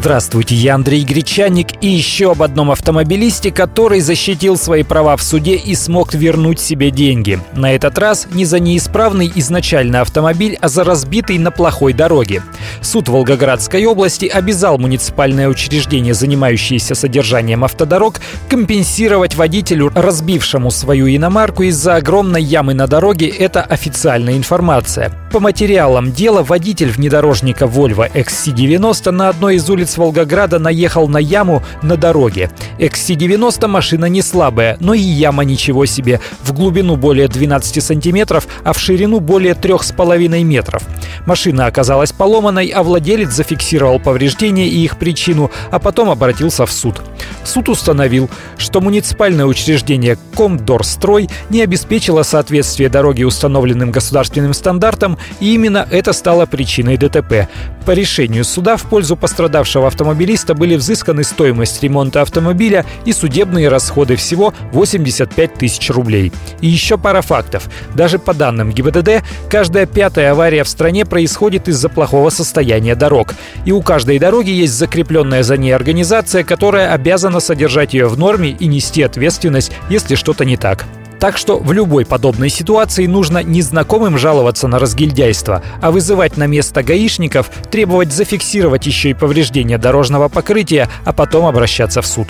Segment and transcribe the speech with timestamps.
[0.00, 5.56] Здравствуйте, я Андрей Гречаник и еще об одном автомобилисте, который защитил свои права в суде
[5.56, 7.38] и смог вернуть себе деньги.
[7.52, 12.42] На этот раз не за неисправный изначально автомобиль, а за разбитый на плохой дороге.
[12.80, 21.96] Суд Волгоградской области обязал муниципальное учреждение, занимающееся содержанием автодорог, компенсировать водителю, разбившему свою иномарку из-за
[21.96, 23.28] огромной ямы на дороге.
[23.28, 25.12] Это официальная информация.
[25.30, 31.62] По материалам дела водитель внедорожника Volvo XC90 на одной из улиц Волгограда наехал на яму
[31.82, 32.50] на дороге.
[32.78, 36.20] XC90 машина не слабая, но и яма ничего себе.
[36.42, 40.82] В глубину более 12 сантиметров, а в ширину более 3,5 метров.
[41.26, 47.00] Машина оказалась поломанной, а владелец зафиксировал повреждения и их причину, а потом обратился в суд.
[47.44, 55.86] Суд установил, что муниципальное учреждение Комдорстрой не обеспечило соответствие дороги установленным государственным стандартам, и именно
[55.90, 57.48] это стало причиной ДТП.
[57.86, 64.16] По решению суда в пользу пострадавшего автомобилиста были взысканы стоимость ремонта автомобиля и судебные расходы
[64.16, 66.32] всего 85 тысяч рублей.
[66.60, 67.68] И еще пара фактов.
[67.94, 73.34] Даже по данным ГИБДД, каждая пятая авария в стране происходит из-за плохого состояния дорог.
[73.64, 78.50] И у каждой дороги есть закрепленная за ней организация, которая обязана содержать ее в норме
[78.50, 80.86] и нести ответственность, если что-то не так.
[81.20, 86.82] Так что в любой подобной ситуации нужно незнакомым жаловаться на разгильдяйство, а вызывать на место
[86.82, 92.28] гаишников, требовать зафиксировать еще и повреждения дорожного покрытия, а потом обращаться в суд.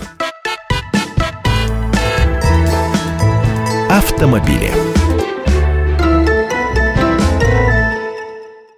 [3.89, 4.90] Автомобили.